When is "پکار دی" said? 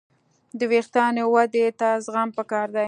2.37-2.79